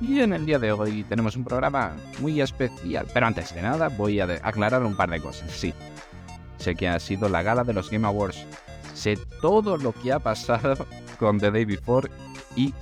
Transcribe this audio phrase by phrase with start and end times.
[0.00, 3.06] Y en el día de hoy tenemos un programa muy especial.
[3.12, 5.50] Pero antes de nada voy a aclarar un par de cosas.
[5.50, 5.72] Sí,
[6.58, 8.44] sé que ha sido la gala de los Game Awards.
[8.94, 10.86] Sé todo lo que ha pasado
[11.18, 12.10] con The Day Before
[12.56, 12.74] y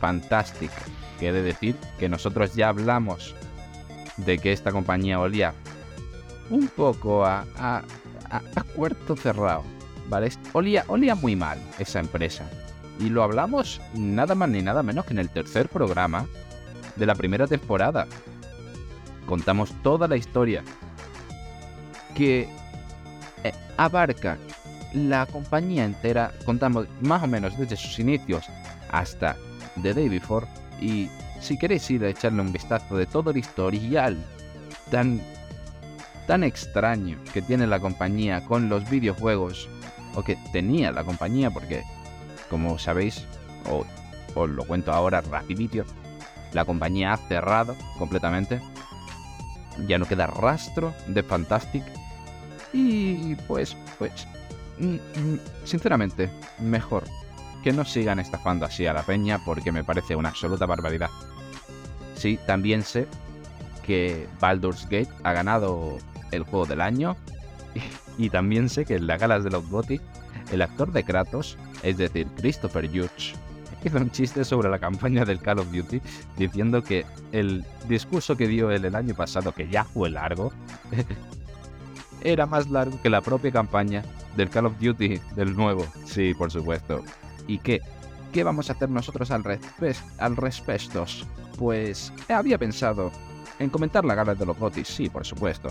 [0.00, 0.70] Fantastic.
[1.18, 3.34] Que he de decir que nosotros ya hablamos
[4.16, 5.54] de que esta compañía olía
[6.50, 7.82] un poco a, a,
[8.30, 9.64] a, puerto cerrado.
[10.08, 10.30] ¿Vale?
[10.52, 12.48] Olía, olía muy mal esa empresa.
[13.00, 16.26] Y lo hablamos nada más ni nada menos que en el tercer programa
[16.96, 18.06] de la primera temporada.
[19.26, 20.62] Contamos toda la historia
[22.14, 22.48] que
[23.42, 24.38] eh, abarca
[24.92, 26.32] la compañía entera.
[26.44, 28.44] Contamos más o menos desde sus inicios
[28.90, 29.36] hasta
[29.82, 30.46] The Day Before.
[30.80, 31.08] Y
[31.40, 34.16] si queréis ir a echarle un vistazo de todo el historial
[34.90, 35.20] tan,
[36.26, 39.68] tan extraño que tiene la compañía con los videojuegos,
[40.14, 41.82] o que tenía la compañía, porque
[42.48, 43.24] como sabéis,
[43.68, 43.84] o
[44.34, 45.84] os lo cuento ahora rapidito,
[46.54, 48.60] la compañía ha cerrado completamente.
[49.86, 51.84] Ya no queda rastro de Fantastic.
[52.72, 54.26] Y pues, pues,
[54.78, 57.04] mm, mm, sinceramente, mejor
[57.62, 61.10] que no sigan estafando así a la peña porque me parece una absoluta barbaridad.
[62.14, 63.06] Sí, también sé
[63.84, 65.98] que Baldur's Gate ha ganado
[66.30, 67.16] el juego del año
[68.18, 69.64] y, también sé que en las galas de los
[70.52, 73.34] el actor de Kratos, es decir, Christopher Hughes,
[73.84, 76.00] hizo un chiste sobre la campaña del Call of Duty
[76.36, 80.52] diciendo que el discurso que dio él el año pasado, que ya fue largo,
[82.22, 84.02] era más largo que la propia campaña
[84.36, 85.86] del Call of Duty del nuevo.
[86.04, 87.02] Sí, por supuesto.
[87.46, 87.80] ¿Y qué?
[88.32, 89.44] ¿Qué vamos a hacer nosotros al,
[90.18, 91.04] al respecto?
[91.56, 93.12] Pues había pensado
[93.60, 95.68] en comentar la gala de los GOTY, sí, por supuesto.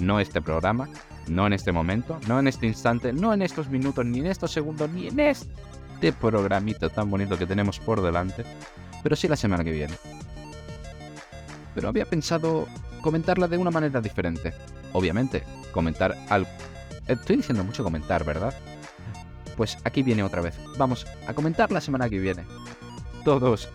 [0.00, 0.88] No este programa,
[1.28, 4.50] no en este momento, no en este instante, no en estos minutos, ni en estos
[4.50, 5.46] segundos, ni en este
[6.00, 8.42] este programita tan bonito que tenemos por delante,
[9.02, 9.92] pero sí la semana que viene.
[11.74, 12.66] Pero había pensado
[13.02, 14.54] comentarla de una manera diferente.
[14.94, 16.48] Obviamente, comentar algo.
[17.06, 18.54] Estoy diciendo mucho comentar, ¿verdad?
[19.58, 20.58] Pues aquí viene otra vez.
[20.78, 22.46] Vamos a comentar la semana que viene.
[23.22, 23.68] Todos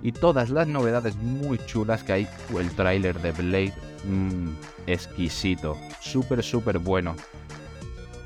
[0.00, 2.28] y todas las novedades muy chulas que hay.
[2.56, 4.50] El tráiler de Blade, mmm,
[4.86, 7.16] exquisito, súper, súper bueno.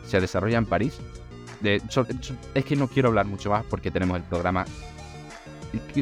[0.07, 1.01] Se desarrolla en París,
[1.63, 4.65] es que no quiero hablar mucho más porque tenemos el programa.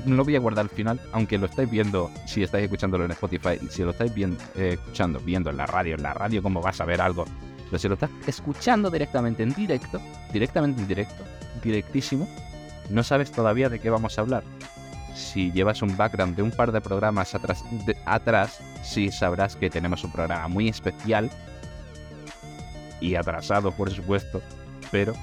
[0.05, 3.59] No voy a guardar al final, aunque lo estáis viendo, si estáis escuchándolo en Spotify,
[3.71, 6.81] si lo estáis viendo, eh, escuchando, viendo en la radio, en la radio, como vas
[6.81, 7.25] a ver algo.
[7.67, 10.01] Pero si lo estás escuchando directamente en directo,
[10.33, 11.25] directamente en directo,
[11.63, 12.29] directísimo,
[12.89, 14.43] no sabes todavía de qué vamos a hablar.
[15.15, 17.65] Si llevas un background de un par de programas atrás,
[18.07, 21.31] atrás sí sabrás que tenemos un programa muy especial
[23.01, 24.43] y atrasado, por supuesto,
[24.91, 25.15] pero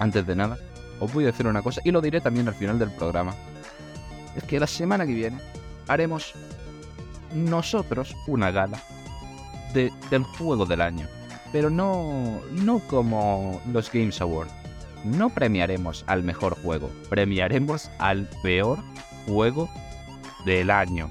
[0.00, 0.58] antes de nada,
[0.98, 3.34] os voy a decir una cosa y lo diré también al final del programa.
[4.34, 5.38] Es que la semana que viene
[5.86, 6.34] haremos
[7.34, 8.80] nosotros una gala
[9.72, 11.06] del juego del año.
[11.52, 14.52] Pero no, no como los Games Awards.
[15.04, 18.78] No premiaremos al mejor juego, premiaremos al peor
[19.26, 19.68] juego
[20.44, 21.10] del año.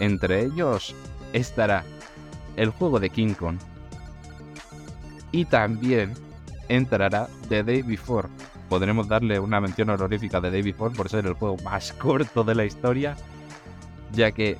[0.00, 0.94] Entre ellos
[1.32, 1.84] estará
[2.56, 3.58] el juego de King Kong
[5.32, 6.14] y también
[6.68, 8.28] entrará The Day Before.
[8.68, 12.54] Podremos darle una mención honorífica de Day Before por ser el juego más corto de
[12.54, 13.16] la historia,
[14.12, 14.58] ya que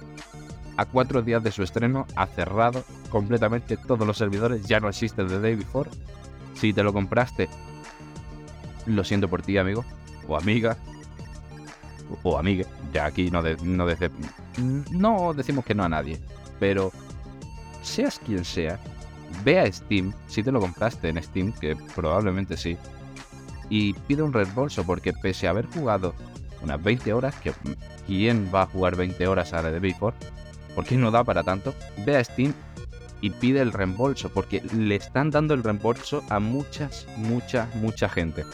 [0.77, 5.25] a cuatro días de su estreno ha cerrado completamente todos los servidores, ya no existe
[5.25, 5.91] The Day Before.
[6.55, 7.49] Si te lo compraste,
[8.87, 9.85] lo siento por ti, amigo,
[10.29, 10.77] o amiga,
[12.23, 13.87] o amiga, ya aquí no, no,
[14.93, 16.21] no decimos que no a nadie,
[16.61, 16.93] pero
[17.83, 18.79] seas quien sea,
[19.43, 22.77] ve a Steam, si te lo compraste en Steam, que probablemente sí,
[23.69, 26.15] y pide un reembolso porque pese a haber jugado
[26.63, 27.53] unas 20 horas, que
[28.07, 30.17] ¿quién va a jugar 20 horas a la de Before?
[30.75, 31.75] Porque no da para tanto.
[32.05, 32.53] Ve a Steam
[33.21, 38.45] y pide el reembolso, porque le están dando el reembolso a muchas, mucha, mucha gente.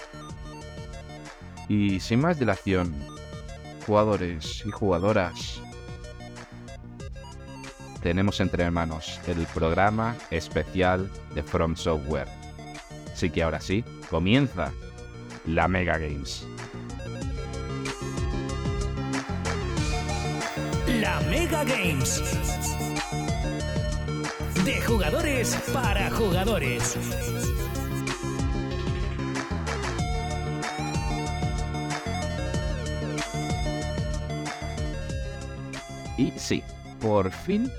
[1.68, 2.94] Y sin más dilación,
[3.86, 5.60] jugadores y jugadoras,
[8.02, 12.28] tenemos entre manos el programa especial de From Software.
[13.12, 14.72] Así que ahora sí, comienza
[15.46, 16.46] la Mega Games.
[21.00, 22.22] La Mega Games.
[24.64, 26.96] De jugadores para jugadores.
[36.16, 36.62] Y sí,
[37.00, 37.70] por fin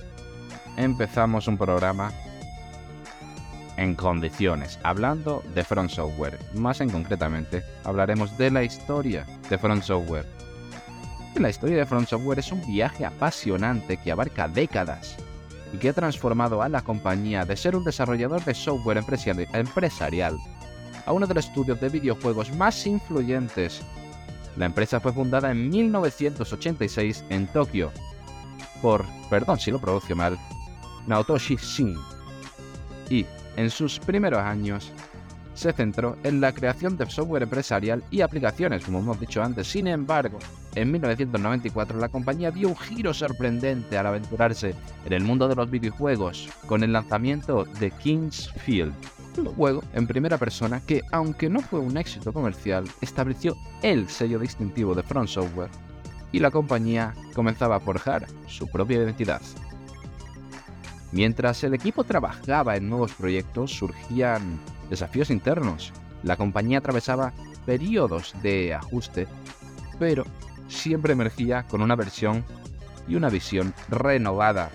[0.83, 2.11] empezamos un programa
[3.77, 6.39] en condiciones, hablando de Front Software.
[6.53, 10.25] Más en concretamente, hablaremos de la historia de Front Software.
[11.35, 15.17] La historia de Front Software es un viaje apasionante que abarca décadas
[15.73, 18.97] y que ha transformado a la compañía de ser un desarrollador de software
[19.53, 20.37] empresarial
[21.05, 23.81] a uno de los estudios de videojuegos más influyentes.
[24.57, 27.91] La empresa fue fundada en 1986 en Tokio
[28.81, 30.37] por, perdón si lo pronuncio mal,
[31.07, 31.97] Naotoshi Shin.
[33.09, 33.25] Y
[33.57, 34.91] en sus primeros años
[35.53, 39.67] se centró en la creación de software empresarial y aplicaciones, como hemos dicho antes.
[39.67, 40.39] Sin embargo,
[40.75, 44.73] en 1994 la compañía dio un giro sorprendente al aventurarse
[45.05, 48.93] en el mundo de los videojuegos con el lanzamiento de King's Field,
[49.37, 54.39] un juego en primera persona que, aunque no fue un éxito comercial, estableció el sello
[54.39, 55.69] distintivo de Front Software
[56.31, 59.41] y la compañía comenzaba a forjar su propia identidad.
[61.11, 64.59] Mientras el equipo trabajaba en nuevos proyectos, surgían
[64.89, 65.91] desafíos internos.
[66.23, 67.33] La compañía atravesaba
[67.65, 69.27] periodos de ajuste,
[69.99, 70.25] pero
[70.67, 72.45] siempre emergía con una versión
[73.07, 74.69] y una visión renovada.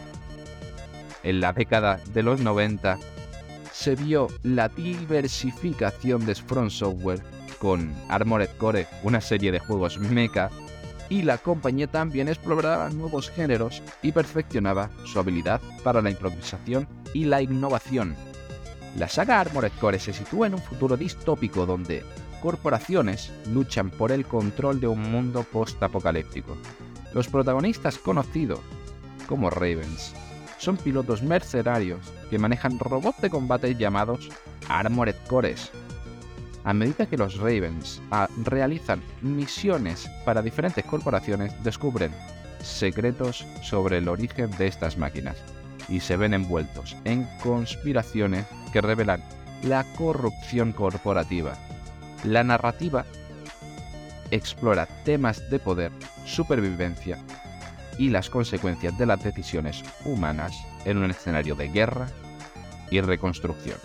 [1.23, 2.99] En la década de los 90
[3.73, 7.23] se vio la diversificación de Front Software
[7.59, 10.50] con Armored Core, una serie de juegos mecha
[11.08, 17.25] y la compañía también exploraba nuevos géneros y perfeccionaba su habilidad para la improvisación y
[17.25, 18.17] la innovación.
[18.99, 22.03] La saga Armored Core se sitúa en un futuro distópico donde
[22.41, 26.56] corporaciones luchan por el control de un mundo post-apocalíptico.
[27.12, 28.61] Los protagonistas conocidos
[29.26, 30.14] como Ravens
[30.58, 32.00] son pilotos mercenarios
[32.31, 34.29] que manejan robots de combate llamados
[34.69, 35.70] Armored Cores,
[36.67, 42.11] a medida que los Ravens ah, realizan misiones para diferentes corporaciones, descubren
[42.61, 45.37] secretos sobre el origen de estas máquinas
[45.89, 49.23] y se ven envueltos en conspiraciones que revelan
[49.63, 51.53] la corrupción corporativa.
[52.25, 53.05] La narrativa
[54.33, 55.93] explora temas de poder,
[56.25, 57.17] supervivencia
[57.97, 60.53] y las consecuencias de las decisiones humanas
[60.85, 62.09] en un escenario de guerra
[62.91, 63.79] y reconstrucción.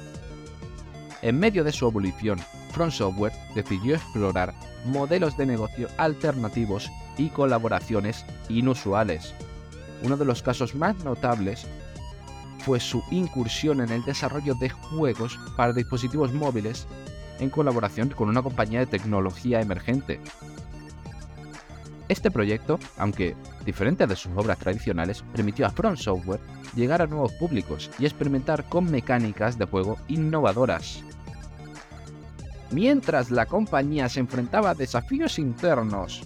[1.21, 2.39] En medio de su evolución
[2.71, 4.53] Front Software decidió explorar
[4.85, 9.33] modelos de negocio alternativos y colaboraciones inusuales.
[10.03, 11.67] Uno de los casos más notables
[12.59, 16.87] fue su incursión en el desarrollo de juegos para dispositivos móviles
[17.39, 20.19] en colaboración con una compañía de tecnología emergente.
[22.07, 23.35] Este proyecto, aunque
[23.65, 26.41] diferente de sus obras tradicionales, permitió a Front Software
[26.75, 31.03] llegar a nuevos públicos y experimentar con mecánicas de juego innovadoras.
[32.71, 36.21] Mientras la compañía se enfrentaba a desafíos internos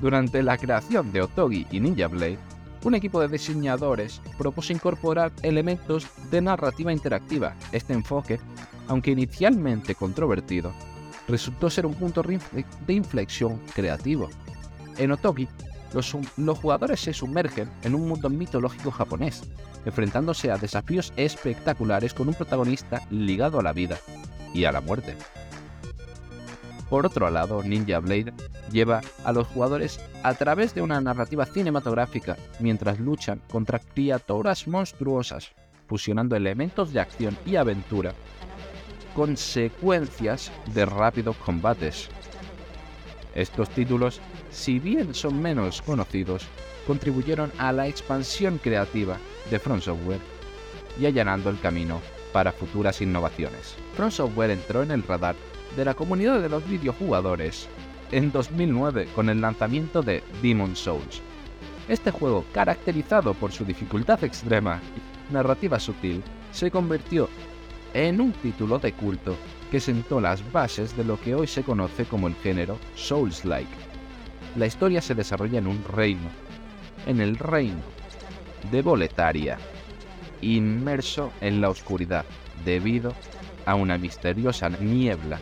[0.00, 2.38] durante la creación de Otogi y Ninja Blade,
[2.84, 7.54] un equipo de diseñadores propuso incorporar elementos de narrativa interactiva.
[7.72, 8.38] Este enfoque,
[8.86, 10.72] aunque inicialmente controvertido,
[11.26, 14.28] resultó ser un punto de inflexión creativo.
[14.96, 15.48] En Otogi,
[15.94, 19.42] los, jugadores se sumergen en un mundo mitológico japonés,
[19.84, 23.98] enfrentándose a desafíos espectaculares con un protagonista ligado a la vida
[24.52, 25.16] y a la muerte.
[26.90, 28.32] Por otro lado, Ninja Blade
[28.72, 35.52] lleva a los jugadores a través de una narrativa cinematográfica mientras luchan contra criaturas monstruosas,
[35.86, 38.14] fusionando elementos de acción y aventura
[39.14, 42.08] con secuencias de rápidos combates.
[43.34, 46.46] Estos títulos, si bien son menos conocidos,
[46.86, 49.18] contribuyeron a la expansión creativa
[49.50, 50.20] de Front Software
[51.00, 52.00] y allanando el camino
[52.32, 53.74] para futuras innovaciones.
[53.94, 55.34] Front Software entró en el radar
[55.76, 57.68] de la comunidad de los videojugadores
[58.10, 61.20] en 2009 con el lanzamiento de Demon Souls.
[61.88, 64.80] Este juego, caracterizado por su dificultad extrema
[65.30, 66.22] y narrativa sutil,
[66.52, 67.28] se convirtió
[67.94, 69.36] en un título de culto
[69.70, 73.70] que sentó las bases de lo que hoy se conoce como el género Souls-like.
[74.56, 76.28] La historia se desarrolla en un reino,
[77.06, 77.80] en el reino
[78.70, 79.58] de Boletaria,
[80.40, 82.24] inmerso en la oscuridad
[82.64, 83.14] debido
[83.66, 85.40] a una misteriosa niebla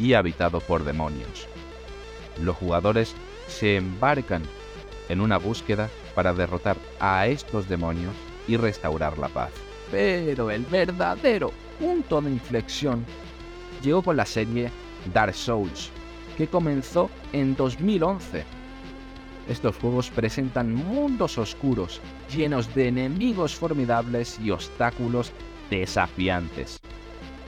[0.00, 1.46] y habitado por demonios.
[2.40, 3.14] Los jugadores
[3.48, 4.42] se embarcan
[5.08, 8.14] en una búsqueda para derrotar a estos demonios
[8.48, 9.50] y restaurar la paz.
[9.90, 13.04] Pero el verdadero punto de inflexión
[13.82, 14.70] llegó con la serie
[15.12, 15.90] Dark Souls,
[16.36, 18.44] que comenzó en 2011.
[19.48, 22.00] Estos juegos presentan mundos oscuros,
[22.32, 25.32] llenos de enemigos formidables y obstáculos
[25.70, 26.80] desafiantes.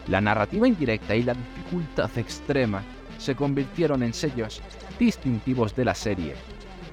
[0.09, 2.83] La narrativa indirecta y la dificultad extrema
[3.19, 4.61] se convirtieron en sellos
[4.99, 6.35] distintivos de la serie,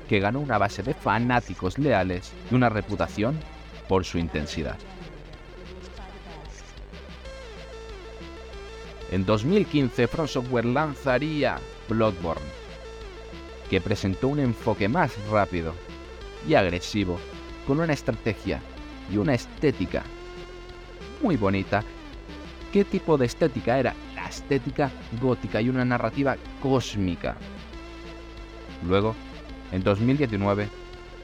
[0.08, 3.38] que ganó una base de fanáticos leales y una reputación
[3.88, 4.78] por su intensidad.
[9.12, 12.46] En 2015 From Software lanzaría Bloodborne,
[13.70, 15.74] que presentó un enfoque más rápido
[16.48, 17.20] y agresivo,
[17.66, 18.62] con una estrategia
[19.12, 20.04] y una estética
[21.22, 21.84] muy bonita.
[22.72, 23.96] ¿Qué tipo de estética era?
[24.14, 27.36] La estética gótica y una narrativa cósmica.
[28.88, 29.16] Luego,
[29.72, 30.70] en 2019,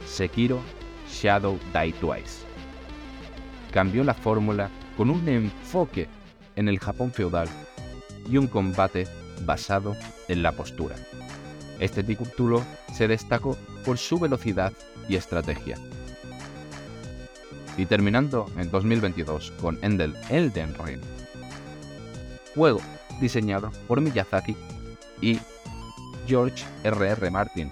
[0.05, 0.59] Sekiro
[1.07, 2.45] Shadow Die Twice.
[3.71, 6.07] Cambió la fórmula con un enfoque
[6.55, 7.47] en el Japón feudal
[8.27, 9.07] y un combate
[9.45, 9.95] basado
[10.27, 10.95] en la postura.
[11.79, 14.73] Este título se destacó por su velocidad
[15.07, 15.77] y estrategia.
[17.77, 21.01] Y terminando en 2022 con Endel Elden Ring,
[22.55, 22.81] juego
[23.19, 24.55] diseñado por Miyazaki
[25.21, 25.39] y
[26.27, 27.29] George R.R.
[27.29, 27.71] Martin.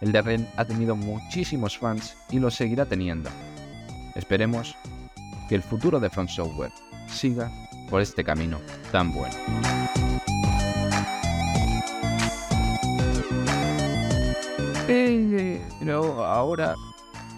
[0.00, 3.30] Elden Ring ha tenido muchísimos fans y lo seguirá teniendo.
[4.14, 4.74] Esperemos
[5.48, 6.72] que el futuro de Front Software
[7.08, 7.50] siga
[7.90, 8.58] por este camino
[8.92, 9.34] tan bueno.
[15.88, 16.74] Pero ahora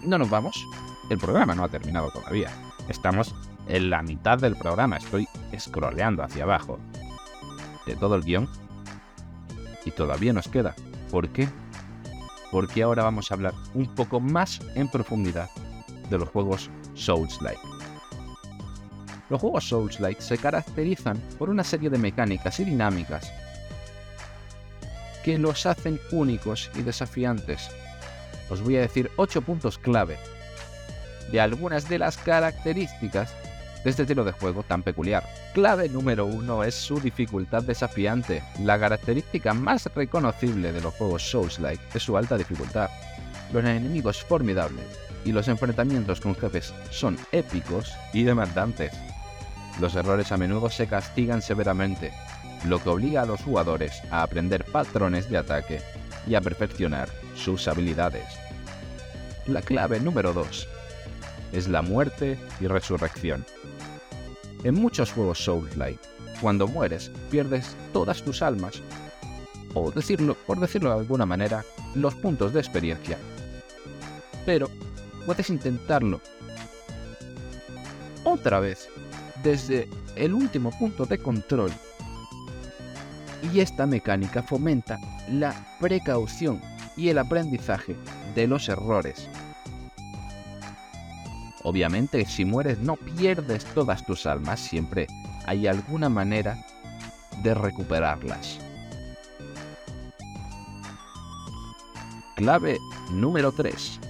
[0.03, 0.67] no nos vamos.
[1.09, 2.50] El programa no ha terminado todavía.
[2.89, 3.33] Estamos
[3.69, 4.97] en la mitad del programa.
[4.97, 6.78] Estoy scrolleando hacia abajo
[7.87, 8.49] de todo el guion.
[9.85, 10.75] Y todavía nos queda.
[11.11, 11.49] ¿Por qué?
[12.50, 15.49] Porque ahora vamos a hablar un poco más en profundidad
[16.09, 17.61] de los juegos Souls-like.
[19.28, 23.33] Los juegos Souls-like se caracterizan por una serie de mecánicas y dinámicas
[25.25, 27.71] que los hacen únicos y desafiantes.
[28.49, 30.19] Os voy a decir 8 puntos clave
[31.30, 33.33] de algunas de las características
[33.84, 35.26] de este estilo de juego tan peculiar.
[35.54, 38.42] Clave número 1 es su dificultad desafiante.
[38.62, 42.90] La característica más reconocible de los juegos Souls-like es su alta dificultad.
[43.52, 44.84] Los enemigos formidables
[45.25, 48.92] y los enfrentamientos con jefes son épicos y demandantes.
[49.80, 52.12] Los errores a menudo se castigan severamente,
[52.66, 55.80] lo que obliga a los jugadores a aprender patrones de ataque
[56.26, 58.26] y a perfeccionar sus habilidades.
[59.46, 60.68] La clave número 2
[61.52, 63.45] es la muerte y resurrección.
[64.64, 66.00] En muchos juegos Souls-like,
[66.40, 68.83] cuando mueres, pierdes todas tus almas,
[69.75, 71.64] o decirlo, por decirlo de alguna manera,
[71.95, 73.19] los puntos de experiencia.
[74.45, 74.69] Pero
[75.26, 76.21] puedes intentarlo
[78.25, 78.88] otra vez
[79.42, 81.73] desde el último punto de control.
[83.52, 84.99] Y esta mecánica fomenta
[85.30, 86.61] la precaución
[86.97, 87.97] y el aprendizaje
[88.35, 89.28] de los errores.
[91.62, 95.07] Obviamente, si mueres no pierdes todas tus almas, siempre
[95.47, 96.64] hay alguna manera
[97.43, 98.59] de recuperarlas.
[102.37, 102.79] Clave
[103.11, 104.00] número 3.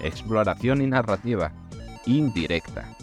[0.00, 1.52] Exploración y narrativa
[2.06, 2.96] indirecta.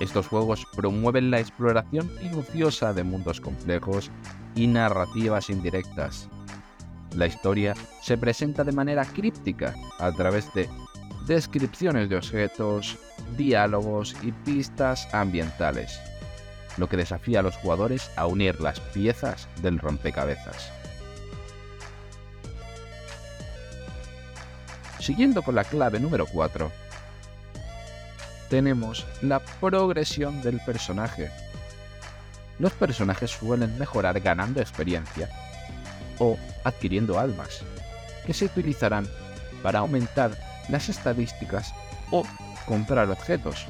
[0.00, 4.10] Estos juegos promueven la exploración minuciosa de mundos complejos
[4.54, 6.28] y narrativas indirectas.
[7.14, 10.68] La historia se presenta de manera críptica a través de
[11.26, 12.98] descripciones de objetos,
[13.36, 16.00] diálogos y pistas ambientales,
[16.76, 20.70] lo que desafía a los jugadores a unir las piezas del rompecabezas.
[24.98, 26.70] Siguiendo con la clave número 4,
[28.48, 31.30] tenemos la progresión del personaje.
[32.58, 35.28] Los personajes suelen mejorar ganando experiencia
[36.18, 37.62] o adquiriendo almas,
[38.26, 39.08] que se utilizarán
[39.62, 41.74] para aumentar las estadísticas
[42.10, 42.24] o
[42.66, 43.66] comprar objetos.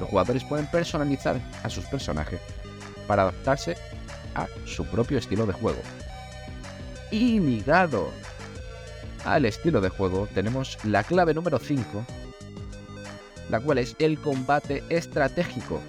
[0.00, 2.40] Los jugadores pueden personalizar a sus personajes
[3.06, 3.76] para adaptarse
[4.34, 5.80] a su propio estilo de juego.
[7.10, 8.10] Y ligado
[9.24, 12.04] al estilo de juego tenemos la clave número 5
[13.50, 15.80] la cual es el combate estratégico.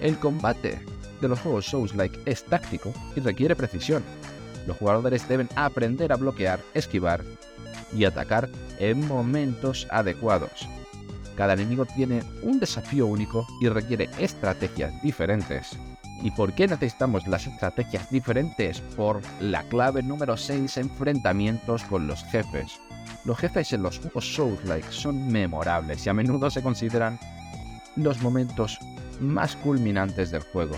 [0.00, 0.80] El combate
[1.20, 4.02] de los juegos Souls-like es táctico y requiere precisión.
[4.66, 7.24] Los jugadores deben aprender a bloquear, esquivar
[7.92, 10.68] y atacar en momentos adecuados.
[11.36, 15.78] Cada enemigo tiene un desafío único y requiere estrategias diferentes.
[16.22, 18.80] ¿Y por qué necesitamos las estrategias diferentes?
[18.80, 22.80] Por la clave número 6, enfrentamientos con los jefes.
[23.24, 27.20] Los jefes en los juegos Souls-like son memorables y a menudo se consideran
[27.94, 28.78] los momentos
[29.20, 30.74] más culminantes del juego.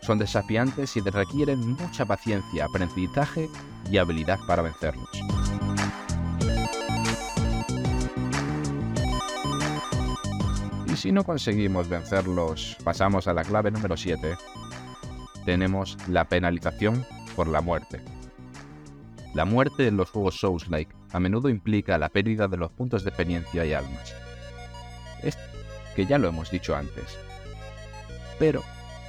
[0.00, 3.48] Son desafiantes y requieren mucha paciencia, aprendizaje
[3.90, 5.08] y habilidad para vencerlos.
[11.04, 14.38] Si no conseguimos vencerlos, pasamos a la clave número 7.
[15.44, 17.04] Tenemos la penalización
[17.36, 18.00] por la muerte.
[19.34, 23.10] La muerte en los juegos Souls-like a menudo implica la pérdida de los puntos de
[23.10, 24.14] experiencia y almas.
[25.22, 25.36] Es
[25.94, 27.18] que ya lo hemos dicho antes.
[28.38, 28.62] Pero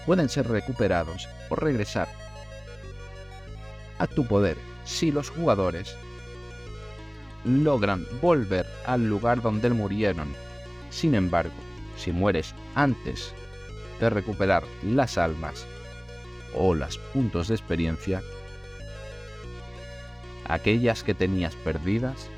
[0.05, 2.09] pueden ser recuperados o regresar
[3.99, 5.95] a tu poder si los jugadores
[7.45, 10.27] logran volver al lugar donde murieron.
[10.89, 11.64] Sin embargo,
[11.97, 13.33] si mueres antes
[13.99, 15.65] de recuperar las almas
[16.55, 18.21] o los puntos de experiencia,
[20.47, 22.29] aquellas que tenías perdidas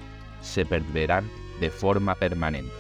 [0.42, 2.72] se perderán de forma permanente.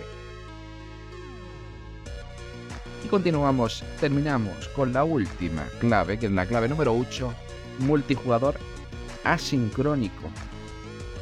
[3.04, 7.34] Y continuamos, terminamos con la última clave, que es la clave número 8,
[7.80, 8.56] multijugador
[9.24, 10.30] asincrónico.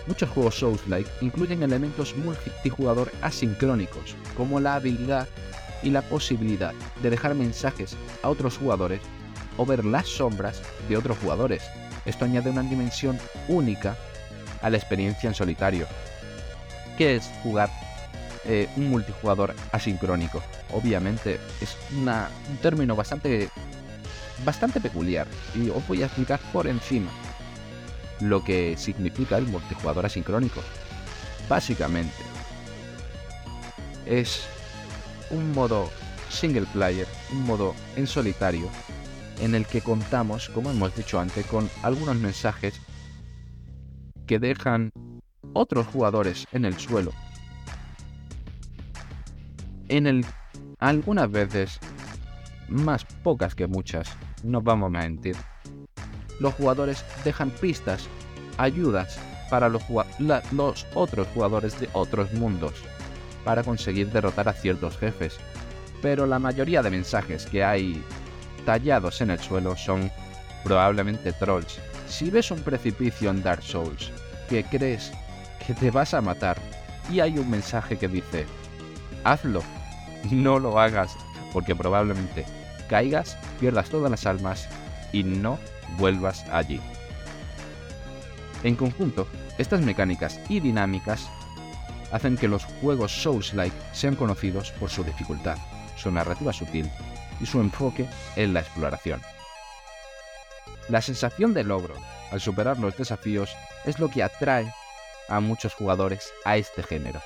[0.07, 5.27] Muchos juegos Souls-like incluyen elementos multijugador asincrónicos, como la habilidad
[5.81, 9.01] y la posibilidad de dejar mensajes a otros jugadores
[9.57, 11.63] o ver las sombras de otros jugadores.
[12.05, 13.97] Esto añade una dimensión única
[14.61, 15.87] a la experiencia en solitario.
[16.97, 17.69] ¿Qué es jugar
[18.45, 20.43] eh, un multijugador asincrónico?
[20.71, 22.11] Obviamente es un
[22.61, 23.49] término bastante,
[24.45, 27.09] bastante peculiar y os voy a explicar por encima
[28.21, 30.61] lo que significa el multijugador asincrónico.
[31.49, 32.23] Básicamente
[34.05, 34.45] es
[35.29, 35.89] un modo
[36.29, 38.69] single player, un modo en solitario,
[39.41, 42.79] en el que contamos, como hemos dicho antes, con algunos mensajes
[44.27, 44.91] que dejan
[45.53, 47.11] otros jugadores en el suelo.
[49.87, 50.25] En el
[50.79, 51.79] algunas veces,
[52.67, 54.09] más pocas que muchas,
[54.43, 55.35] no vamos a mentir,
[56.39, 58.07] los jugadores dejan pistas,
[58.57, 59.19] ayudas
[59.49, 59.83] para los,
[60.93, 62.73] otros jugadores de otros mundos
[63.43, 65.37] para conseguir derrotar a ciertos jefes.
[66.01, 68.03] Pero la mayoría de mensajes que hay
[68.65, 70.11] tallados en el suelo son
[70.63, 71.79] probablemente trolls.
[72.07, 74.11] Si ves un precipicio en Dark Souls
[74.49, 75.11] que crees
[75.65, 76.57] que te vas a matar
[77.09, 78.45] y hay un mensaje que dice,
[79.23, 79.61] hazlo,
[80.31, 81.15] no lo hagas,
[81.53, 82.45] porque probablemente
[82.89, 84.67] caigas, pierdas todas las almas
[85.11, 85.59] y no
[85.97, 86.79] vuelvas allí.
[88.63, 91.29] En conjunto, estas mecánicas y dinámicas
[92.11, 95.57] hacen que los juegos Souls-like sean conocidos por su dificultad,
[95.95, 96.89] su narrativa sutil
[97.39, 99.21] y su enfoque en la exploración.
[100.87, 101.95] La sensación de logro
[102.31, 104.71] al superar los desafíos es lo que atrae
[105.29, 107.21] a muchos jugadores a este género,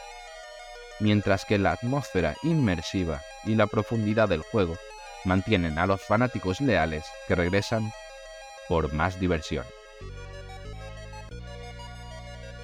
[1.00, 4.78] mientras que la atmósfera inmersiva y la profundidad del juego
[5.26, 7.92] mantienen a los fanáticos leales que regresan
[8.70, 9.66] por más diversión.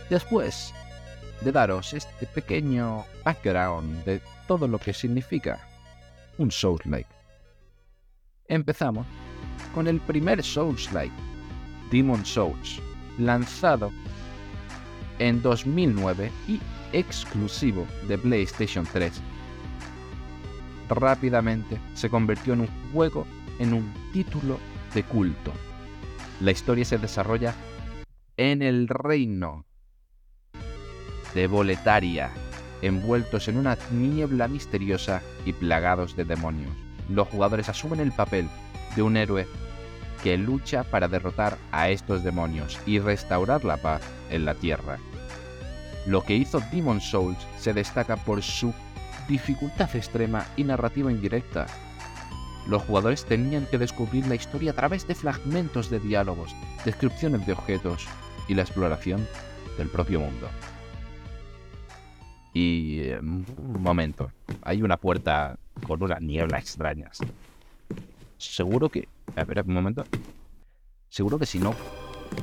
[0.09, 0.73] Después
[1.41, 5.59] de daros este pequeño background de todo lo que significa
[6.37, 7.09] un Souls-like,
[8.47, 9.07] empezamos
[9.73, 11.13] con el primer Souls-like,
[11.91, 12.79] Demon Souls,
[13.17, 13.91] lanzado
[15.17, 16.59] en 2009 y
[16.93, 19.11] exclusivo de PlayStation 3.
[20.87, 23.25] Rápidamente se convirtió en un juego,
[23.57, 24.59] en un título
[24.93, 25.51] de culto.
[26.41, 27.53] La historia se desarrolla
[28.37, 29.65] en el reino
[31.33, 32.29] de Boletaria,
[32.81, 36.73] envueltos en una niebla misteriosa y plagados de demonios.
[37.09, 38.49] Los jugadores asumen el papel
[38.95, 39.47] de un héroe
[40.23, 44.97] que lucha para derrotar a estos demonios y restaurar la paz en la Tierra.
[46.05, 48.73] Lo que hizo Demon Souls se destaca por su
[49.27, 51.67] dificultad extrema y narrativa indirecta.
[52.67, 57.53] Los jugadores tenían que descubrir la historia a través de fragmentos de diálogos, descripciones de
[57.53, 58.07] objetos
[58.47, 59.27] y la exploración
[59.77, 60.49] del propio mundo.
[62.53, 63.01] Y...
[63.01, 63.45] Eh, un
[63.81, 64.31] momento.
[64.61, 67.19] Hay una puerta con una niebla extrañas.
[68.37, 69.07] Seguro que...
[69.35, 70.05] A ver, un momento.
[71.09, 71.75] Seguro que si no...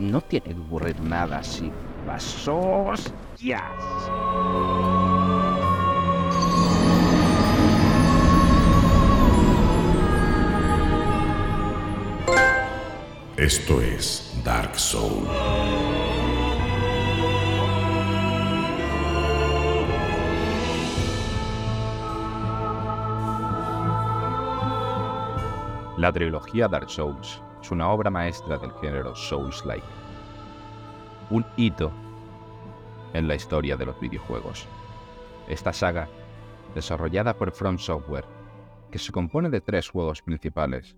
[0.01, 1.71] No tiene que ocurrir nada así.
[2.07, 3.13] Pasos...
[3.39, 3.71] ¡Ya!
[13.43, 15.27] Esto es Dark Soul.
[25.97, 29.83] La trilogía Dark Souls es una obra maestra del género Souls-like.
[31.31, 31.91] Un hito
[33.13, 34.69] en la historia de los videojuegos.
[35.49, 36.09] Esta saga,
[36.77, 38.27] desarrollada por From Software,
[38.93, 40.97] que se compone de tres juegos principales,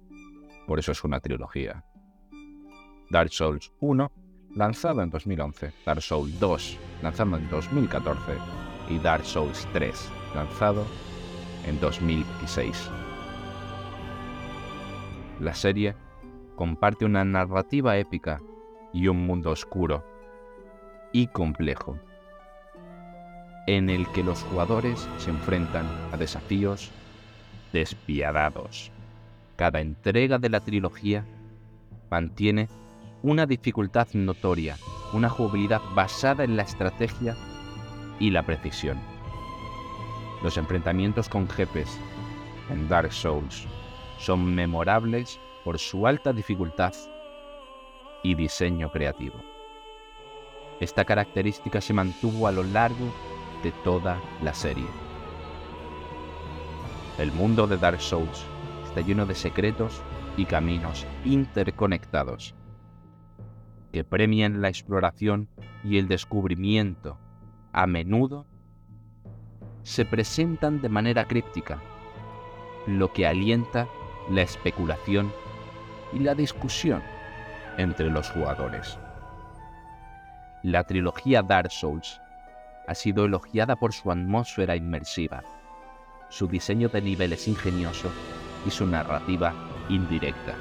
[0.66, 1.82] por eso es una trilogía
[3.10, 4.10] Dark Souls 1,
[4.54, 8.32] lanzado en 2011, Dark Souls 2, lanzado en 2014,
[8.88, 10.84] y Dark Souls 3, lanzado
[11.66, 12.90] en 2016.
[15.40, 15.94] La serie
[16.56, 18.40] comparte una narrativa épica
[18.92, 20.04] y un mundo oscuro
[21.12, 21.98] y complejo,
[23.66, 26.90] en el que los jugadores se enfrentan a desafíos
[27.72, 28.90] despiadados.
[29.56, 31.24] Cada entrega de la trilogía
[32.10, 32.68] mantiene
[33.24, 34.76] una dificultad notoria,
[35.14, 37.34] una jugabilidad basada en la estrategia
[38.20, 39.00] y la precisión.
[40.42, 41.88] Los enfrentamientos con jefes
[42.68, 43.66] en Dark Souls
[44.18, 46.92] son memorables por su alta dificultad
[48.22, 49.42] y diseño creativo.
[50.78, 53.10] Esta característica se mantuvo a lo largo
[53.62, 54.86] de toda la serie.
[57.16, 58.44] El mundo de Dark Souls
[58.84, 60.02] está lleno de secretos
[60.36, 62.54] y caminos interconectados
[63.94, 65.48] que premian la exploración
[65.84, 67.16] y el descubrimiento.
[67.72, 68.44] A menudo
[69.84, 71.78] se presentan de manera críptica,
[72.88, 73.86] lo que alienta
[74.28, 75.30] la especulación
[76.12, 77.04] y la discusión
[77.78, 78.98] entre los jugadores.
[80.64, 82.20] La trilogía Dark Souls
[82.88, 85.44] ha sido elogiada por su atmósfera inmersiva,
[86.30, 88.10] su diseño de niveles ingenioso
[88.66, 89.54] y su narrativa
[89.88, 90.56] indirecta.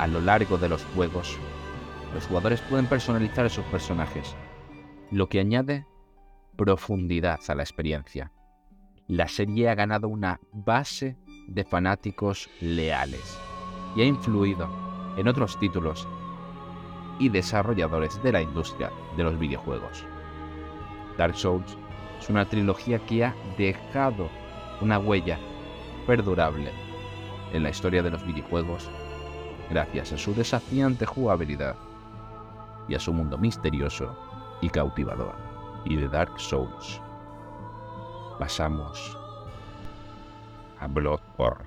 [0.00, 1.38] A lo largo de los juegos,
[2.14, 4.34] los jugadores pueden personalizar a sus personajes,
[5.10, 5.84] lo que añade
[6.56, 8.30] profundidad a la experiencia.
[9.08, 13.38] La serie ha ganado una base de fanáticos leales
[13.96, 14.68] y ha influido
[15.16, 16.08] en otros títulos
[17.18, 20.04] y desarrolladores de la industria de los videojuegos.
[21.18, 21.76] Dark Souls
[22.20, 24.28] es una trilogía que ha dejado
[24.80, 25.38] una huella
[26.06, 26.70] perdurable
[27.52, 28.88] en la historia de los videojuegos
[29.70, 31.76] gracias a su desafiante jugabilidad
[32.88, 34.16] y a su mundo misterioso
[34.60, 35.34] y cautivador.
[35.84, 37.00] Y de Dark Souls
[38.38, 39.18] pasamos
[40.80, 41.64] a Bloodborne.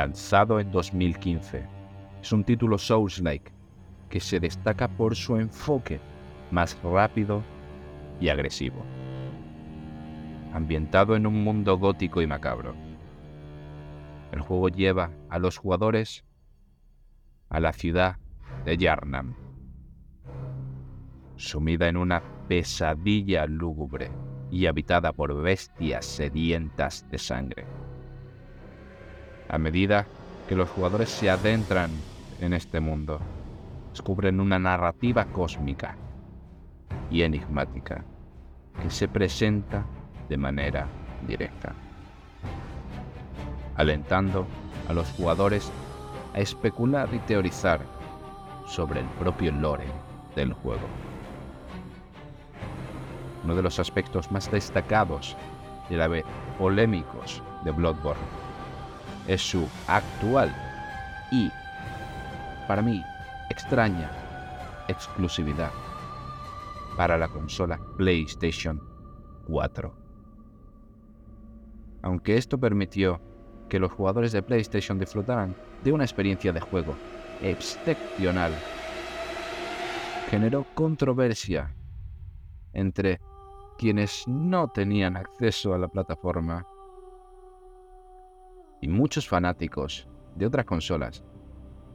[0.00, 1.62] Lanzado en 2015.
[2.22, 3.52] Es un título Souls-like
[4.08, 6.00] que se destaca por su enfoque
[6.50, 7.42] más rápido
[8.18, 8.82] y agresivo.
[10.54, 12.74] Ambientado en un mundo gótico y macabro.
[14.32, 16.24] El juego lleva a los jugadores
[17.50, 18.16] a la ciudad
[18.64, 19.34] de Yarnam,
[21.36, 24.10] sumida en una pesadilla lúgubre
[24.50, 27.89] y habitada por bestias sedientas de sangre.
[29.52, 30.06] A medida
[30.48, 31.90] que los jugadores se adentran
[32.38, 33.18] en este mundo,
[33.90, 35.96] descubren una narrativa cósmica
[37.10, 38.04] y enigmática
[38.80, 39.84] que se presenta
[40.28, 40.86] de manera
[41.26, 41.74] directa,
[43.74, 44.46] alentando
[44.88, 45.72] a los jugadores
[46.32, 47.80] a especular y teorizar
[48.66, 49.88] sobre el propio lore
[50.36, 50.86] del juego.
[53.42, 55.36] Uno de los aspectos más destacados
[55.88, 56.24] y a la vez
[56.56, 58.39] polémicos de Bloodborne
[59.26, 60.54] es su actual
[61.30, 61.50] y,
[62.66, 63.02] para mí,
[63.50, 64.10] extraña
[64.88, 65.70] exclusividad
[66.96, 68.80] para la consola PlayStation
[69.46, 69.94] 4.
[72.02, 73.20] Aunque esto permitió
[73.68, 75.54] que los jugadores de PlayStation disfrutaran
[75.84, 76.94] de una experiencia de juego
[77.42, 78.52] excepcional,
[80.28, 81.74] generó controversia
[82.72, 83.20] entre
[83.78, 86.66] quienes no tenían acceso a la plataforma
[88.80, 91.24] y muchos fanáticos de otras consolas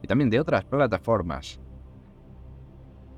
[0.02, 1.60] y también de otras plataformas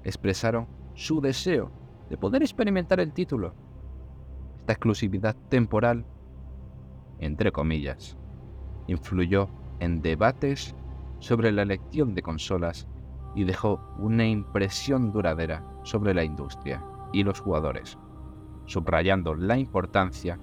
[0.04, 1.70] expresaron su deseo
[2.08, 3.54] de poder experimentar el título.
[4.60, 6.06] Esta exclusividad temporal,
[7.18, 8.16] entre comillas,
[8.86, 9.48] influyó
[9.80, 10.74] en debates
[11.18, 12.88] sobre la elección de consolas
[13.34, 17.98] y dejó una impresión duradera sobre la industria y los jugadores,
[18.66, 20.38] subrayando la importancia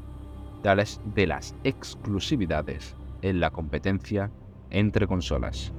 [0.63, 2.95] de las exclusividades
[3.29, 4.31] en la competencia
[4.69, 5.73] entre consolas.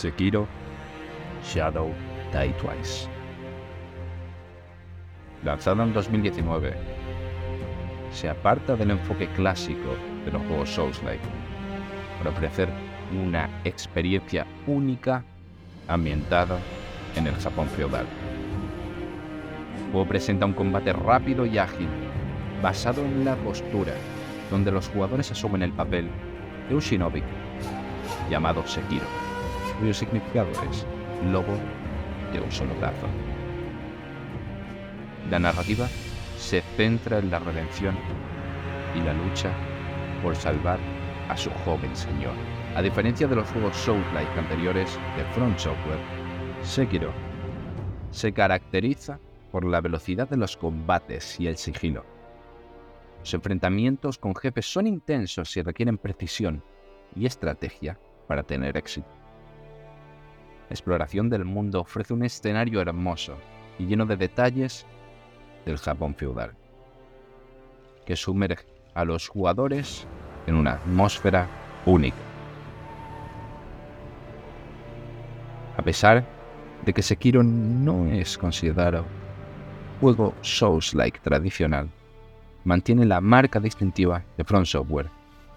[0.00, 0.48] Sekiro
[1.44, 1.92] Shadow
[2.32, 3.06] Die Twice.
[5.44, 6.72] Lanzado en 2019,
[8.10, 11.22] se aparta del enfoque clásico de los juegos Souls-like
[12.16, 12.70] para ofrecer
[13.12, 15.22] una experiencia única
[15.86, 16.58] ambientada
[17.14, 18.06] en el Japón feudal.
[19.84, 21.88] El juego presenta un combate rápido y ágil,
[22.62, 23.92] basado en la postura,
[24.50, 26.08] donde los jugadores asumen el papel
[26.70, 27.22] de un shinobi
[28.30, 29.04] llamado Sekiro,
[29.80, 29.94] cuyo
[31.32, 31.54] lobo
[32.32, 33.06] de un solo brazo.
[35.30, 35.88] La narrativa
[36.36, 37.96] se centra en la redención
[38.94, 39.50] y la lucha
[40.22, 40.78] por salvar
[41.28, 42.34] a su joven señor.
[42.76, 46.00] A diferencia de los juegos Souls-like anteriores de Front Software,
[46.62, 47.12] Sekiro
[48.10, 49.18] se caracteriza
[49.50, 52.04] por la velocidad de los combates y el sigilo.
[53.20, 56.62] Los enfrentamientos con jefes son intensos y requieren precisión
[57.14, 59.19] y estrategia para tener éxito.
[60.70, 63.36] Exploración del mundo ofrece un escenario hermoso
[63.78, 64.86] y lleno de detalles
[65.66, 66.52] del Japón feudal,
[68.06, 70.06] que sumerge a los jugadores
[70.46, 71.48] en una atmósfera
[71.86, 72.16] única.
[75.76, 76.24] A pesar
[76.84, 79.04] de que Sekiro no es considerado
[80.00, 81.90] juego Souls-like tradicional,
[82.64, 85.10] mantiene la marca distintiva de Front Software,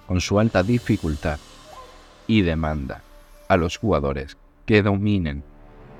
[0.07, 1.39] con su alta dificultad
[2.25, 3.01] y demanda
[3.47, 5.43] a los jugadores que dominen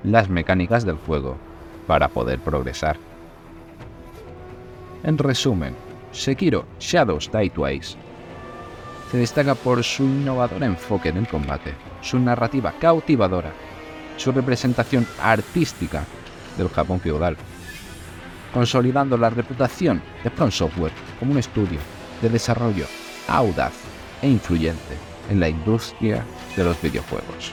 [0.02, 1.36] las mecánicas del juego
[1.86, 2.96] para poder progresar.
[5.02, 5.74] En resumen,
[6.12, 7.96] Sekiro Shadows Die Twice
[9.10, 13.52] se destaca por su innovador enfoque en el combate, su narrativa cautivadora,
[14.16, 16.04] su representación artística
[16.56, 17.36] del Japón feudal,
[18.52, 21.80] consolidando la reputación de Front Software como un estudio
[22.22, 22.86] de desarrollo
[23.28, 23.72] audaz
[24.22, 24.96] e influyente
[25.30, 26.24] en la industria
[26.56, 27.52] de los videojuegos.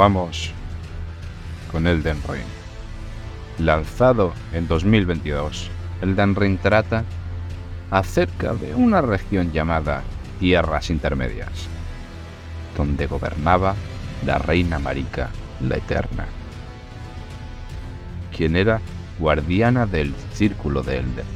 [0.00, 0.50] Continuamos
[1.70, 2.46] con Elden Ring.
[3.58, 7.04] Lanzado en 2022, Elden Ring trata
[7.90, 10.02] acerca de una región llamada
[10.38, 11.68] Tierras Intermedias,
[12.78, 13.74] donde gobernaba
[14.24, 15.28] la reina Marika
[15.60, 16.24] la Eterna,
[18.34, 18.80] quien era
[19.18, 21.26] guardiana del Círculo de Elden,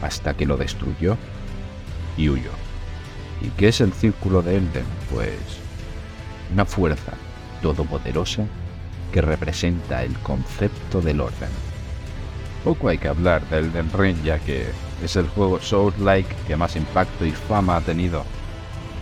[0.00, 1.16] hasta que lo destruyó
[2.16, 2.52] y huyó.
[3.42, 4.86] ¿Y qué es el Círculo de Elden?
[5.12, 5.34] Pues
[6.52, 7.14] una fuerza
[7.62, 8.46] todopoderosa
[9.12, 11.48] que representa el concepto del orden.
[12.64, 14.66] Poco hay que hablar del Elden Ring ya que
[15.02, 18.24] es el juego Souls-like que más impacto y fama ha tenido.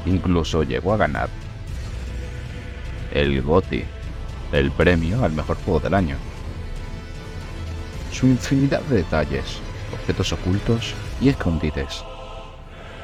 [0.06, 1.28] Incluso llegó a ganar
[3.12, 3.84] el GOTY,
[4.52, 6.16] el premio al mejor juego del año.
[8.12, 9.58] Su infinidad de detalles,
[9.92, 12.04] objetos ocultos y escondites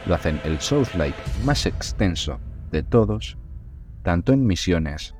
[0.07, 2.39] lo hacen el Souls-like más extenso
[2.71, 3.39] de todos,
[4.03, 5.15] tanto en misiones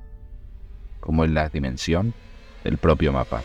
[1.05, 2.15] como en la dimensión
[2.65, 3.43] del propio mapa.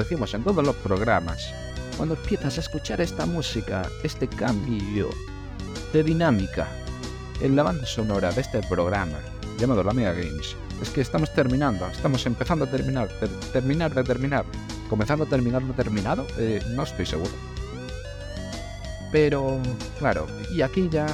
[0.00, 1.52] Decimos en todos los programas,
[1.96, 5.10] cuando empiezas a escuchar esta música, este cambio
[5.92, 6.68] de dinámica
[7.40, 9.18] en la banda sonora de este programa
[9.58, 13.08] llamado La Mega Games, es que estamos terminando, estamos empezando a terminar,
[13.52, 14.44] terminar de terminar,
[14.88, 17.32] comenzando a terminar lo terminado, eh, no estoy seguro.
[19.12, 19.58] Pero,
[19.98, 21.06] claro, y aquí ya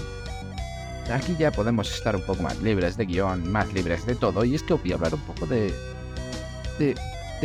[1.12, 4.44] aquí ya podemos estar un poco más libres de guion, más libres de todo.
[4.44, 5.72] Y es que voy a hablar un poco de,
[6.78, 6.94] de,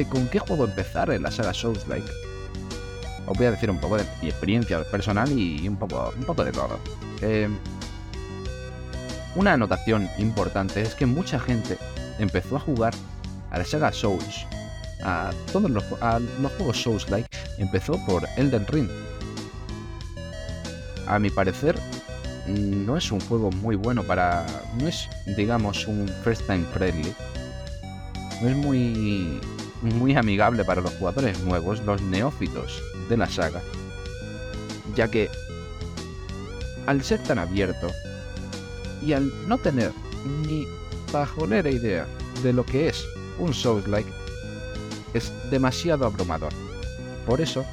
[0.10, 2.10] con qué juego empezar en la saga Souls-like.
[3.28, 6.44] Os voy a decir un poco de mi experiencia personal y un poco, un poco
[6.44, 6.80] de todo.
[7.22, 7.48] Eh,
[9.36, 11.78] una anotación importante es que mucha gente
[12.20, 12.94] empezó a jugar
[13.52, 14.46] a la saga Souls,
[15.04, 18.90] a todos los, a los juegos Souls-like, empezó por Elden Ring.
[21.08, 21.78] A mi parecer,
[22.48, 24.46] no es un juego muy bueno para.
[24.80, 27.14] No es, digamos, un first time friendly.
[28.42, 29.40] No es muy.
[29.82, 33.62] Muy amigable para los jugadores nuevos, los neófitos de la saga.
[34.96, 35.30] Ya que.
[36.86, 37.88] Al ser tan abierto.
[39.02, 39.92] Y al no tener
[40.48, 40.68] ni
[41.12, 42.06] bajonera idea
[42.44, 43.04] de lo que es
[43.40, 44.10] un Souls-like,
[45.14, 46.54] es demasiado abrumador.
[47.26, 47.66] Por eso,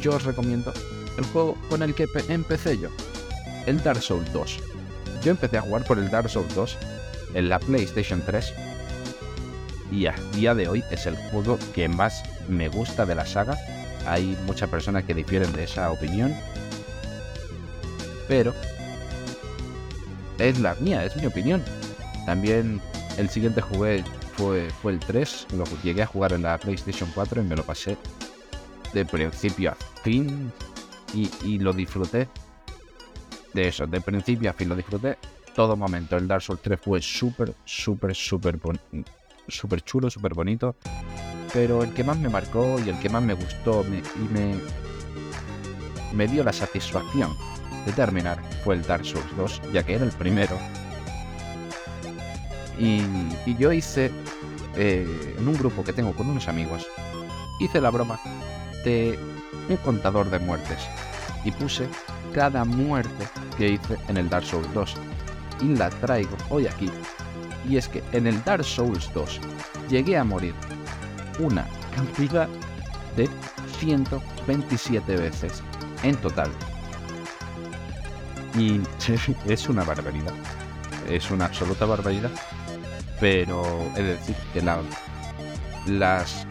[0.00, 0.72] yo os recomiendo
[1.16, 2.88] el juego con el que empecé yo,
[3.66, 4.58] el Dark Souls 2.
[5.24, 6.78] Yo empecé a jugar por el Dark Souls 2
[7.34, 8.54] en la PlayStation 3
[9.90, 13.56] y a día de hoy es el juego que más me gusta de la saga.
[14.06, 16.34] Hay muchas personas que difieren de esa opinión,
[18.26, 18.54] pero
[20.38, 21.62] es la mía, es mi opinión.
[22.26, 22.80] También
[23.16, 24.04] el siguiente jugué
[24.36, 27.64] fue, fue el 3, lo llegué a jugar en la PlayStation 4 y me lo
[27.64, 27.96] pasé
[28.92, 30.52] de principio a fin
[31.12, 32.28] y, y lo disfruté
[33.52, 35.18] de eso, de principio a fin lo disfruté
[35.54, 36.16] todo momento.
[36.16, 38.58] El Dark Souls 3 fue súper, súper, súper
[39.48, 40.76] súper chulo, súper bonito.
[41.52, 44.54] Pero el que más me marcó y el que más me gustó y me,
[46.12, 47.34] me dio la satisfacción
[47.86, 50.58] de terminar fue el Dark Souls 2, ya que era el primero.
[52.78, 53.02] Y,
[53.58, 54.12] yo hice,
[54.76, 56.86] eh, en un grupo que tengo con unos amigos,
[57.58, 58.20] hice la broma
[58.84, 59.18] de
[59.68, 60.78] un contador de muertes.
[61.44, 61.88] Y puse
[62.34, 64.94] cada muerte que hice en el Dark Souls 2
[65.62, 66.90] y la traigo hoy aquí.
[67.68, 69.40] Y es que en el Dark Souls 2
[69.88, 70.54] llegué a morir
[71.38, 72.48] una cantidad
[73.16, 73.28] de
[73.78, 75.62] 127 veces
[76.02, 76.50] en total.
[78.56, 78.80] Y
[79.50, 80.32] es una barbaridad.
[81.08, 82.30] Es una absoluta barbaridad.
[83.20, 83.62] Pero
[83.96, 84.78] es decir que la,
[85.86, 86.46] las,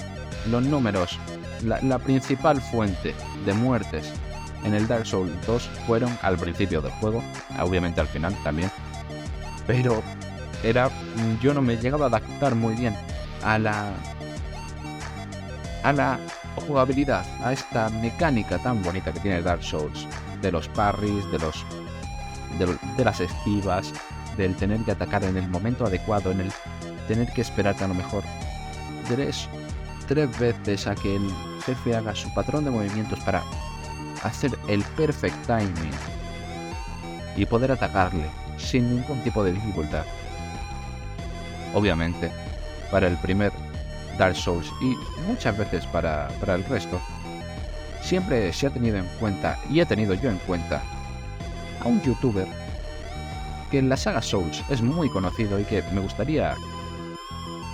[0.52, 1.18] los números,
[1.64, 4.12] la, la principal fuente de muertes
[4.64, 7.24] en el Dark Souls 2 fueron al principio del juego,
[7.60, 8.70] obviamente al final también.
[9.66, 10.04] Pero
[10.64, 10.90] era
[11.42, 12.96] yo no me llegaba a adaptar muy bien
[13.44, 13.94] a la
[15.84, 16.20] a la
[16.68, 20.08] jugabilidad, a esta mecánica tan bonita que tiene Dark Souls,
[20.42, 21.66] de los parries, de los
[22.98, 23.94] de, las esquivas,
[24.36, 26.52] del tener que atacar en el momento adecuado, en el
[27.08, 28.24] tener que esperarte a lo mejor
[29.08, 29.48] tres,
[30.08, 31.32] tres veces a que el
[31.66, 33.44] jefe haga su patrón de movimientos para
[34.24, 35.92] hacer el perfect timing
[37.36, 40.04] y poder atacarle sin ningún tipo de dificultad.
[41.74, 42.32] Obviamente,
[42.92, 43.52] para el primer
[44.18, 44.96] Dark Souls y
[45.28, 47.00] muchas veces para, para el resto,
[48.02, 50.82] siempre se ha tenido en cuenta, y he tenido yo en cuenta,
[51.82, 52.48] a un youtuber
[53.70, 56.56] que en la saga Souls es muy conocido y que me gustaría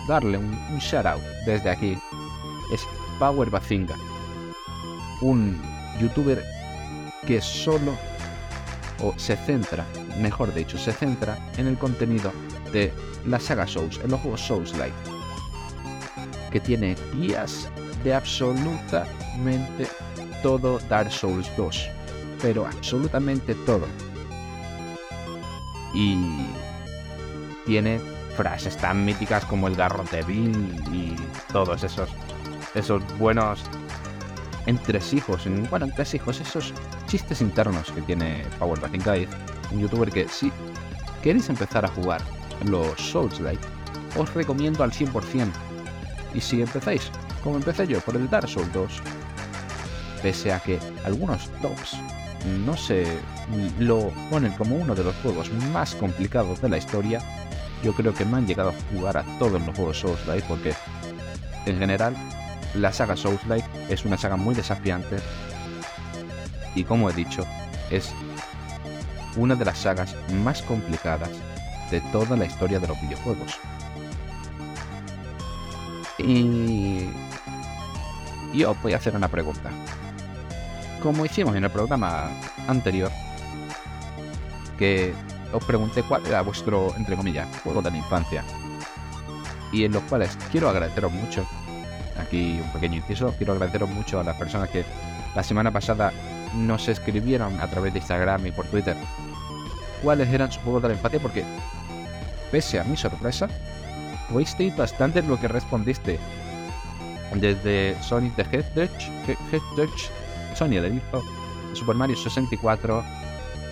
[0.07, 1.97] darle un, un shout out desde aquí.
[2.73, 2.85] Es
[3.19, 3.95] Power Bazinga,
[5.21, 5.61] un
[5.99, 6.43] youtuber
[7.25, 7.93] que solo
[9.01, 9.85] o se centra,
[10.19, 12.31] mejor dicho, se centra en el contenido
[12.73, 12.91] de
[13.25, 14.95] la saga Souls, en los juegos Souls-like,
[16.51, 17.69] que tiene guías
[18.03, 19.87] de absolutamente
[20.41, 21.89] todo Dark Souls 2,
[22.41, 23.87] pero absolutamente todo.
[25.93, 26.17] Y
[27.65, 28.01] tiene
[28.35, 31.15] frases tan míticas como el garrote Bill y
[31.53, 32.09] todos esos
[32.75, 33.61] esos buenos
[34.65, 36.73] entresijos, en, bueno, entresijos, esos
[37.07, 39.27] chistes internos que tiene Power Batting Guide,
[39.71, 40.51] un youtuber que si
[41.21, 42.21] queréis empezar a jugar
[42.65, 43.65] los Souls-like,
[44.17, 45.51] os recomiendo al 100%.
[46.33, 47.11] Y si empezáis,
[47.43, 49.01] como empecé yo, por el Dark Souls 2,
[50.21, 51.97] pese a que algunos tops
[52.65, 53.05] no se
[53.79, 57.21] lo ponen como uno de los juegos más complicados de la historia,
[57.83, 60.73] yo creo que me han llegado a jugar a todos los juegos Souls-like porque
[61.65, 62.15] en general
[62.75, 65.17] la saga Souls-like es una saga muy desafiante
[66.75, 67.45] y como he dicho,
[67.91, 68.11] es
[69.35, 71.29] una de las sagas más complicadas
[71.93, 73.59] de toda la historia de los videojuegos.
[76.17, 77.07] Y
[78.51, 79.69] Y os voy a hacer una pregunta.
[81.03, 82.31] Como hicimos en el programa
[82.67, 83.11] anterior,
[84.79, 85.13] que
[85.51, 88.43] os pregunté cuál era vuestro, entre comillas, juego de la infancia.
[89.71, 91.45] Y en los cuales quiero agradeceros mucho.
[92.19, 93.35] Aquí un pequeño inciso.
[93.37, 94.83] Quiero agradeceros mucho a las personas que
[95.35, 96.11] la semana pasada
[96.55, 98.95] nos escribieron a través de Instagram y por Twitter
[100.03, 101.45] cuáles eran sus juegos de la infancia porque,
[102.53, 103.49] pese a mi sorpresa,
[104.29, 106.19] fuisteis bastante lo que respondiste.
[107.33, 109.89] Desde Sonic the Hedgehog,
[110.53, 111.23] Sonic the Hedgehog,
[111.73, 113.03] Super Mario 64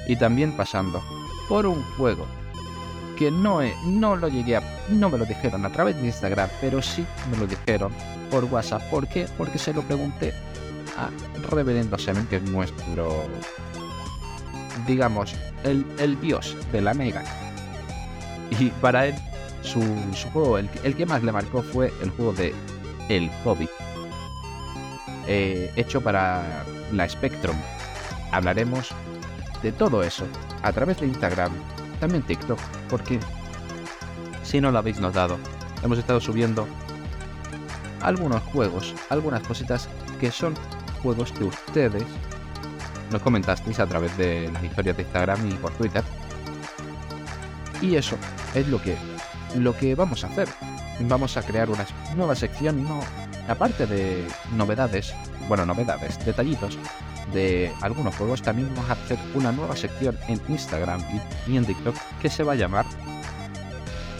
[0.08, 1.00] y también pasando
[1.48, 2.26] por un juego
[3.20, 6.82] que no, no lo llegué a, no me lo dijeron a través de Instagram, pero
[6.82, 7.92] sí me lo dijeron
[8.32, 8.82] por WhatsApp.
[8.90, 9.28] ¿Por qué?
[9.38, 10.34] Porque se lo pregunté
[10.98, 11.12] a
[11.52, 13.28] Reverendo Semen, que es nuestro,
[14.88, 17.41] digamos, el, el dios de la Mega.
[18.60, 19.16] Y para él,
[19.62, 19.82] su,
[20.34, 22.54] juego, el, que más le marcó fue el juego de
[23.10, 23.70] El Hobby,
[25.28, 26.44] eh, hecho para
[26.92, 27.56] la Spectrum.
[28.32, 28.90] Hablaremos
[29.62, 30.26] de todo eso
[30.64, 31.52] a través de Instagram,
[32.00, 33.20] también TikTok, porque
[34.44, 35.38] si no lo habéis notado,
[35.84, 36.68] hemos estado subiendo
[38.02, 39.88] algunos juegos, algunas cositas
[40.20, 40.56] que son
[41.02, 42.04] juegos que ustedes
[43.12, 46.04] nos comentasteis a través de las historias de Instagram y por Twitter.
[47.82, 48.16] Y eso
[48.54, 48.96] es lo que,
[49.56, 50.48] lo que vamos a hacer.
[51.02, 51.86] Vamos a crear una
[52.16, 53.00] nueva sección, no,
[53.48, 55.14] aparte de novedades,
[55.48, 56.78] bueno, novedades, detallitos
[57.34, 61.02] de algunos juegos, también vamos a hacer una nueva sección en Instagram
[61.48, 62.86] y, en TikTok que se va a llamar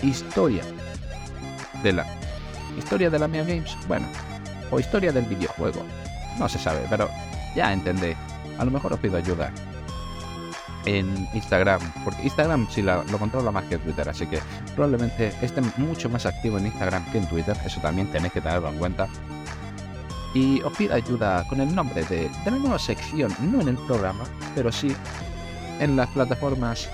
[0.02, 0.64] Historia
[1.84, 2.06] de la
[2.78, 4.08] Historia de la Mia Games, bueno,
[4.72, 5.86] o Historia del videojuego,
[6.40, 7.10] no se sabe, pero
[7.56, 8.16] ya entendé.
[8.58, 9.52] A lo mejor os pido ayuda
[10.86, 14.40] en Instagram, porque Instagram sí lo controla más que Twitter, así que
[14.76, 18.70] probablemente esté mucho más activo en Instagram que en Twitter, eso también tenéis que tenerlo
[18.70, 19.08] en cuenta.
[20.34, 23.78] Y os pido ayuda con el nombre de, de la nueva sección, no en el
[23.78, 24.24] programa,
[24.56, 24.96] pero sí
[25.80, 26.90] en las plataformas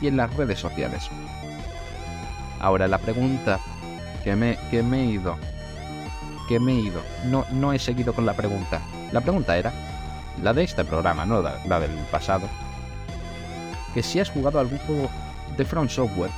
[0.00, 1.08] y en las redes sociales.
[2.60, 3.58] Ahora la pregunta
[4.22, 5.36] que me, que me he ido,
[6.48, 8.80] que me he ido, no, no he seguido con la pregunta.
[9.12, 9.72] La pregunta era,
[10.42, 12.48] la de este programa, no la, la del pasado,
[13.96, 15.08] que si has jugado algún juego
[15.56, 16.30] de Front Software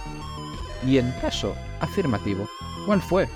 [0.86, 2.48] y en caso afirmativo,
[2.86, 3.28] ¿cuál fue?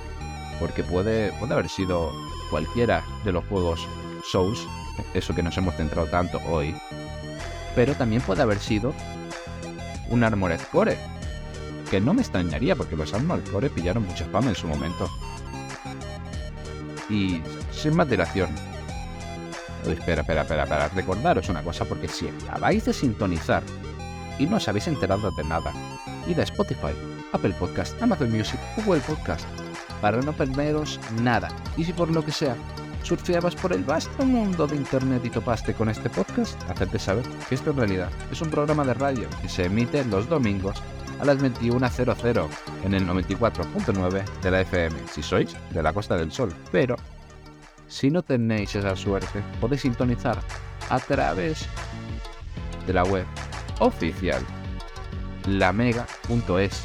[0.61, 2.13] Porque puede, puede haber sido
[2.49, 3.85] cualquiera de los juegos
[4.31, 4.61] Souls,
[5.13, 6.73] eso que nos hemos centrado tanto hoy,
[7.75, 8.95] pero también puede haber sido
[10.09, 10.97] un Armored Core,
[11.91, 15.11] que no me extrañaría porque los Armored Core pillaron mucha fama en su momento.
[17.11, 17.43] Y
[17.73, 18.51] sin más dilación,
[19.85, 23.65] espera, espera, espera, para recordaros una cosa, porque si acabáis de sintonizar
[24.39, 25.73] y no os habéis enterado de nada,
[26.27, 26.93] id a Spotify,
[27.33, 29.47] Apple Podcast, Amazon Music, Google Podcast,
[30.01, 31.49] para no perderos nada.
[31.77, 32.57] Y si por lo que sea
[33.03, 37.55] surfeabas por el vasto mundo de internet y topaste con este podcast, hacerte saber que
[37.55, 40.83] esto en realidad es un programa de radio que se emite los domingos
[41.21, 42.49] a las 21.00
[42.85, 46.53] en el 94.9 de la FM, si sois de la Costa del Sol.
[46.71, 46.97] Pero
[47.87, 50.39] si no tenéis esa suerte, podéis sintonizar
[50.89, 51.67] a través
[52.87, 53.27] de la web
[53.79, 54.45] oficial
[55.47, 56.85] lamega.es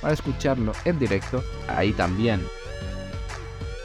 [0.00, 2.40] para escucharlo en directo ahí también.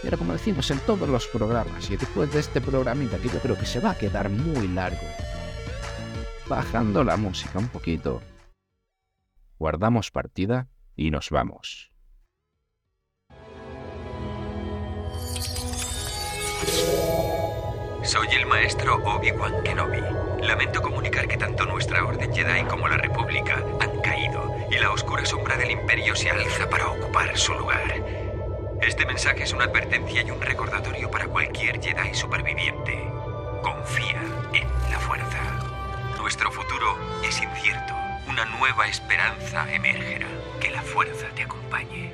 [0.03, 3.57] Ahora como decimos en todos los programas y después de este programita que yo creo
[3.57, 5.01] que se va a quedar muy largo,
[6.47, 8.21] bajando la música un poquito,
[9.57, 11.91] guardamos partida y nos vamos.
[18.05, 19.99] Soy el maestro Obi-Wan Kenobi.
[20.45, 25.25] Lamento comunicar que tanto nuestra Orden Jedi como la República han caído y la oscura
[25.25, 27.95] sombra del Imperio se alza para ocupar su lugar.
[28.79, 32.93] Este mensaje es una advertencia y un recordatorio para cualquier Jedi superviviente.
[33.63, 34.21] Confía
[34.53, 35.39] en la fuerza.
[36.19, 36.95] Nuestro futuro
[37.27, 37.95] es incierto.
[38.27, 40.27] Una nueva esperanza emergerá.
[40.61, 42.13] Que la fuerza te acompañe.